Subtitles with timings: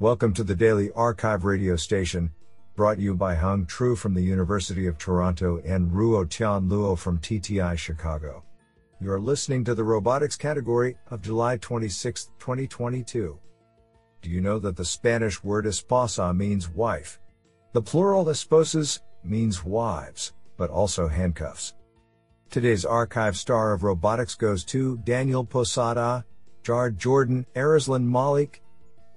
[0.00, 2.32] Welcome to the Daily Archive radio station,
[2.74, 7.20] brought you by Hung Tru from the University of Toronto and Ruo Tian Luo from
[7.20, 8.42] TTI Chicago.
[9.00, 13.38] You are listening to the robotics category of July 26, 2022.
[14.20, 17.20] Do you know that the Spanish word esposa means wife?
[17.72, 21.72] The plural esposas means wives, but also handcuffs.
[22.50, 26.24] Today's archive star of robotics goes to Daniel Posada,
[26.64, 28.60] Jar Jordan, Arizlan Malik,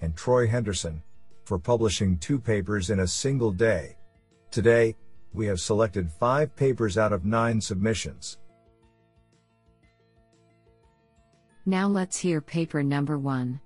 [0.02, 1.02] and Troy Henderson
[1.46, 3.98] for publishing two papers in a single day.
[4.52, 4.96] Today,
[5.34, 8.38] we have selected five papers out of nine submissions.
[11.66, 13.60] Now let's hear paper number one.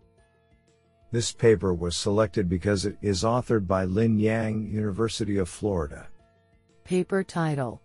[1.12, 6.07] This paper was selected because it is authored by Lin Yang, University of Florida.
[6.84, 7.82] Paper title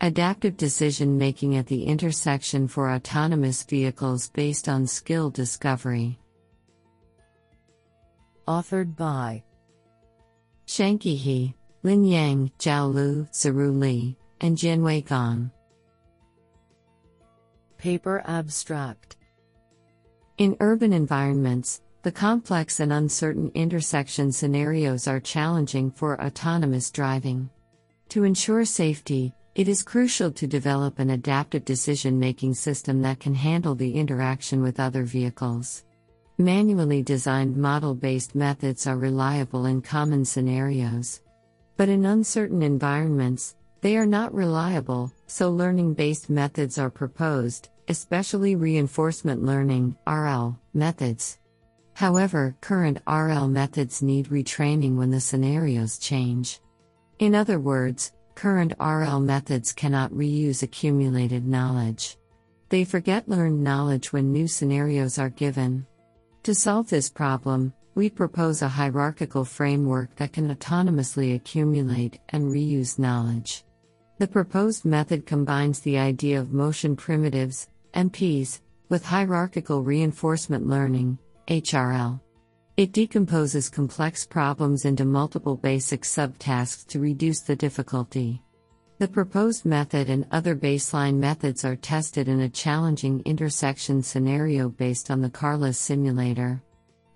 [0.00, 6.18] Adaptive Decision Making at the Intersection for Autonomous Vehicles Based on Skill Discovery.
[8.48, 9.42] Authored by
[10.66, 15.50] Shanqi He, Lin Yang, Zhao Lu, Ziru Li, and Jianwei Gong.
[17.76, 19.16] Paper Abstract
[20.38, 27.50] In urban environments, the complex and uncertain intersection scenarios are challenging for autonomous driving.
[28.08, 33.34] To ensure safety, it is crucial to develop an adaptive decision making system that can
[33.34, 35.84] handle the interaction with other vehicles.
[36.40, 41.20] Manually designed model based methods are reliable in common scenarios.
[41.76, 48.54] But in uncertain environments, they are not reliable, so learning based methods are proposed, especially
[48.54, 51.40] reinforcement learning RL, methods.
[51.94, 56.60] However, current RL methods need retraining when the scenarios change.
[57.18, 62.16] In other words, current RL methods cannot reuse accumulated knowledge.
[62.68, 65.84] They forget learned knowledge when new scenarios are given.
[66.44, 72.98] To solve this problem, we propose a hierarchical framework that can autonomously accumulate and reuse
[72.98, 73.64] knowledge.
[74.18, 82.20] The proposed method combines the idea of motion primitives, MPs, with hierarchical reinforcement learning, HRL.
[82.76, 88.42] It decomposes complex problems into multiple basic subtasks to reduce the difficulty.
[88.98, 95.08] The proposed method and other baseline methods are tested in a challenging intersection scenario based
[95.08, 96.60] on the CARLA simulator.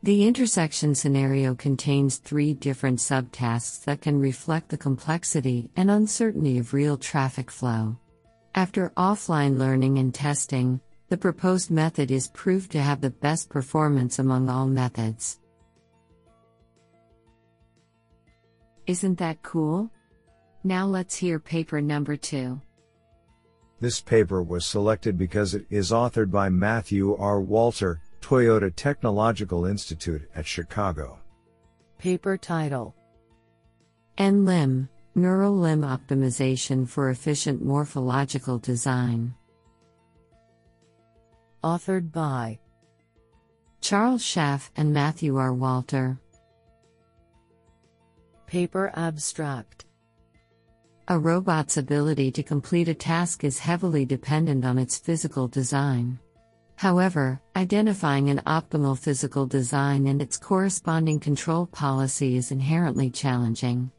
[0.05, 6.73] The intersection scenario contains three different subtasks that can reflect the complexity and uncertainty of
[6.73, 7.97] real traffic flow.
[8.55, 14.21] After offline learning and testing, the proposed method is proved to have the best performance
[14.21, 15.41] among all methods.
[18.87, 19.91] Isn't that cool?
[20.65, 22.61] Now let's hear paper number two.
[23.81, 27.41] This paper was selected because it is authored by Matthew R.
[27.41, 31.19] Walter, Toyota Technological Institute at Chicago.
[31.99, 32.95] Paper title
[34.19, 39.35] N-LIMB Neural Limb Optimization for Efficient Morphological Design.
[41.65, 42.61] Authored by
[43.81, 45.53] Charles Schaff and Matthew R.
[45.53, 46.21] Walter.
[48.47, 49.87] Paper Abstract
[51.09, 56.21] A robot's ability to complete a task is heavily dependent on its physical design.
[56.77, 63.91] However, identifying an optimal physical design and its corresponding control policy is inherently challenging.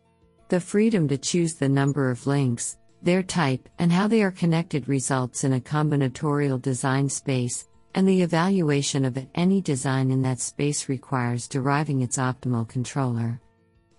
[0.47, 4.87] The freedom to choose the number of links, their type, and how they are connected
[4.87, 10.87] results in a combinatorial design space, and the evaluation of any design in that space
[10.87, 13.41] requires deriving its optimal controller.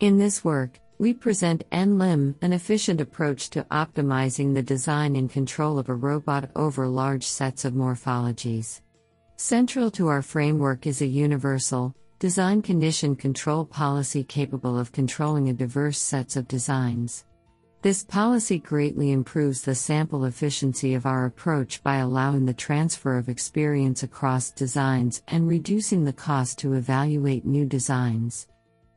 [0.01, 5.79] In this work, we present N-LIMB, an efficient approach to optimizing the design and control
[5.79, 8.81] of a robot over large sets of morphologies.
[9.37, 15.53] Central to our framework is a universal, design condition control policy capable of controlling a
[15.53, 17.25] diverse sets of designs.
[17.83, 23.29] This policy greatly improves the sample efficiency of our approach by allowing the transfer of
[23.29, 28.47] experience across designs and reducing the cost to evaluate new designs.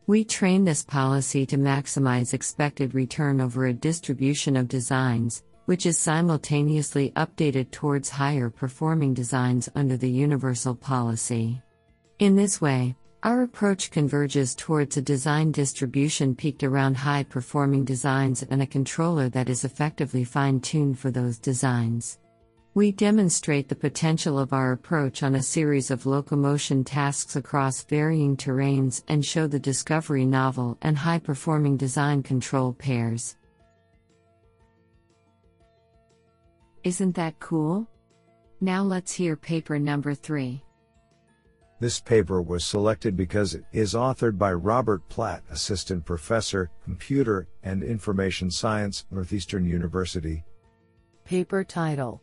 [0.08, 5.98] We train this policy to maximize expected return over a distribution of designs, which is
[5.98, 11.62] simultaneously updated towards higher performing designs under the universal policy.
[12.20, 18.44] In this way, our approach converges towards a design distribution peaked around high performing designs
[18.44, 22.18] and a controller that is effectively fine tuned for those designs.
[22.78, 28.38] We demonstrate the potential of our approach on a series of locomotion tasks across varying
[28.38, 33.36] terrains and show the discovery novel and high performing design control pairs.
[36.84, 37.90] Isn't that cool?
[38.62, 40.62] Now let's hear paper number three.
[41.80, 47.82] This paper was selected because it is authored by Robert Platt, Assistant Professor, Computer and
[47.82, 50.44] Information Science, Northeastern University.
[51.26, 52.22] Paper title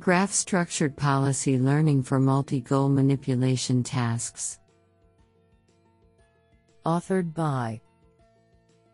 [0.00, 4.58] Graph Structured Policy Learning for Multi Goal Manipulation Tasks.
[6.86, 7.82] Authored by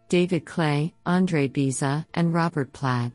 [0.08, 3.12] David Klee, Ondrej Biza, and Robert Platt.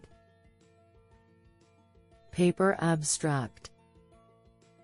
[2.32, 3.72] Paper abstract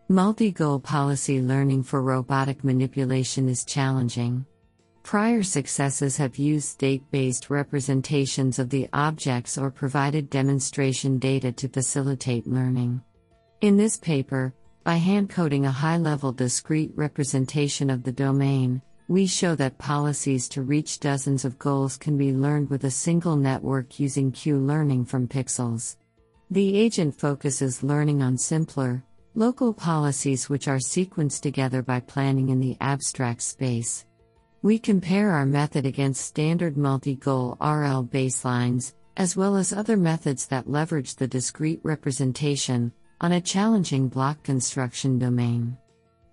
[0.10, 4.46] Multi goal policy learning for robotic manipulation is challenging.
[5.08, 11.70] Prior successes have used state based representations of the objects or provided demonstration data to
[11.70, 13.02] facilitate learning.
[13.62, 19.26] In this paper, by hand coding a high level discrete representation of the domain, we
[19.26, 24.02] show that policies to reach dozens of goals can be learned with a single network
[24.02, 25.96] using Q learning from pixels.
[26.52, 29.06] The agent focuses learning on simpler,
[29.38, 34.07] Local policies which are sequenced together by planning in the abstract space.
[34.64, 40.48] We compare our method against standard multi goal RL baselines, as well as other methods
[40.48, 45.78] that leverage the discrete representation, on a challenging block construction domain.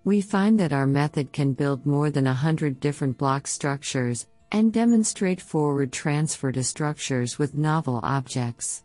[0.04, 4.72] We find that our method can build more than a hundred different block structures and
[4.72, 8.84] demonstrate forward transfer to structures with novel objects.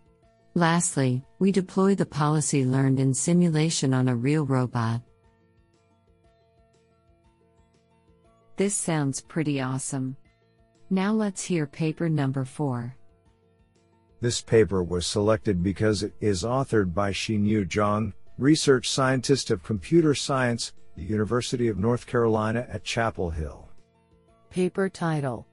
[0.53, 5.01] Lastly, we deploy the policy learned in simulation on a real robot.
[8.59, 10.17] This sounds pretty awesome.
[10.89, 12.93] Now let's hear paper number 4.
[14.19, 20.13] This paper was selected because it is authored by Xinyu Zhang, research scientist of computer
[20.13, 23.69] science, the University of North Carolina at Chapel Hill.
[24.49, 25.47] Paper title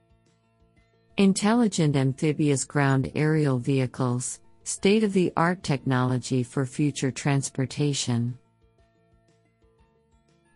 [1.15, 8.37] Intelligent Amphibious Ground Aerial Vehicles State of the art technology for future transportation.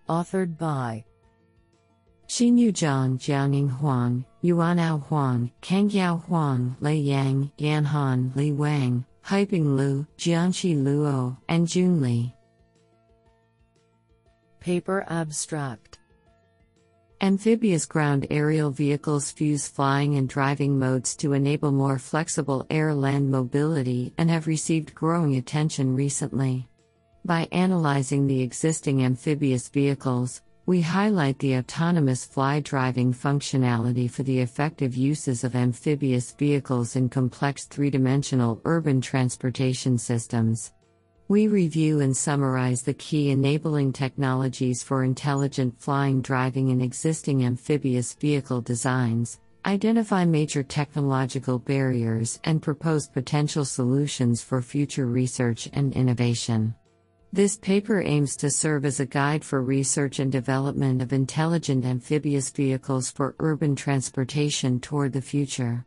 [0.10, 1.06] Authored by
[2.32, 10.08] Xinyu Zhang, Jiangning Huang, Yuanhao Huang, Kangyao Huang, Lei Yang, Yanhan, Li Wang, Haiping Lu,
[10.18, 12.34] Jianqi Luo, and Jun Li.
[14.62, 16.00] Paper Abstract
[17.20, 23.30] Amphibious ground aerial vehicles fuse flying and driving modes to enable more flexible air land
[23.30, 26.70] mobility and have received growing attention recently.
[27.26, 34.40] By analyzing the existing amphibious vehicles, we highlight the autonomous fly driving functionality for the
[34.40, 40.72] effective uses of amphibious vehicles in complex three dimensional urban transportation systems.
[41.28, 48.14] We review and summarize the key enabling technologies for intelligent flying driving in existing amphibious
[48.14, 56.74] vehicle designs, identify major technological barriers, and propose potential solutions for future research and innovation.
[57.34, 62.50] This paper aims to serve as a guide for research and development of intelligent amphibious
[62.50, 65.86] vehicles for urban transportation toward the future.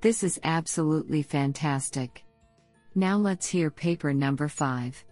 [0.00, 2.24] This is absolutely fantastic.
[2.94, 5.04] Now let's hear paper number 5.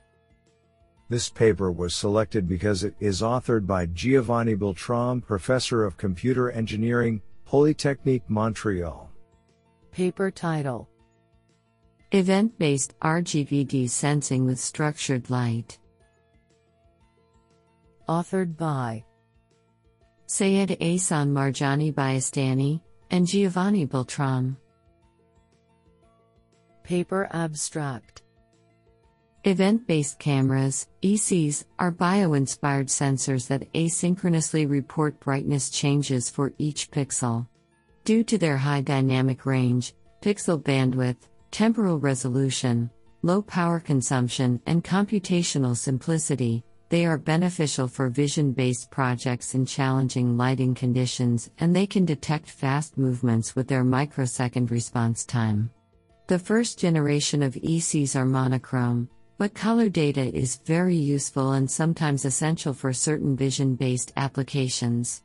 [1.10, 7.20] This paper was selected because it is authored by Giovanni Beltrame, Professor of Computer Engineering,
[7.44, 9.10] Polytechnique Montreal.
[9.90, 10.88] Paper title
[12.12, 15.78] Event based RGBD sensing with structured light.
[18.08, 19.04] Authored by
[20.24, 22.80] Sayed Asan Marjani Bajestani
[23.10, 24.56] and Giovanni Beltrame.
[26.82, 28.22] Paper Abstract
[29.44, 36.90] Event based cameras, ECs, are bio inspired sensors that asynchronously report brightness changes for each
[36.90, 37.46] pixel.
[38.06, 39.92] Due to their high dynamic range,
[40.22, 42.90] pixel bandwidth, temporal resolution,
[43.22, 50.36] low power consumption, and computational simplicity, they are beneficial for vision based projects in challenging
[50.36, 55.70] lighting conditions and they can detect fast movements with their microsecond response time.
[56.28, 62.24] The first generation of ECs are monochrome, but color data is very useful and sometimes
[62.24, 65.22] essential for certain vision based applications.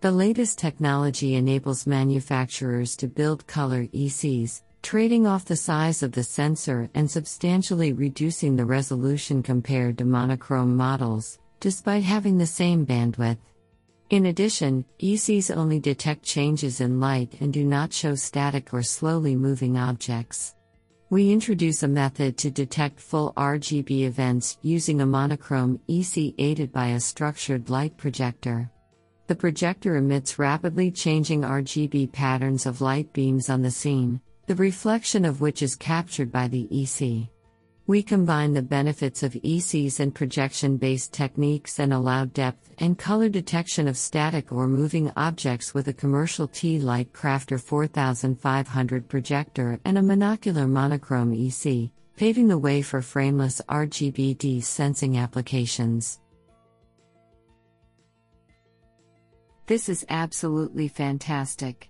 [0.00, 6.24] The latest technology enables manufacturers to build color ECs, trading off the size of the
[6.24, 13.38] sensor and substantially reducing the resolution compared to monochrome models, despite having the same bandwidth.
[14.10, 19.34] In addition, ECs only detect changes in light and do not show static or slowly
[19.34, 20.54] moving objects.
[21.08, 26.88] We introduce a method to detect full RGB events using a monochrome EC aided by
[26.88, 28.70] a structured light projector.
[29.28, 34.20] The projector emits rapidly changing RGB patterns of light beams on the scene,
[34.52, 37.26] the reflection of which is captured by the EC.
[37.86, 43.30] We combine the benefits of ECs and projection based techniques and allow depth and color
[43.30, 50.02] detection of static or moving objects with a commercial T LightCrafter 4500 projector and a
[50.02, 56.20] monocular monochrome EC, paving the way for frameless RGBD sensing applications.
[59.64, 61.88] This is absolutely fantastic.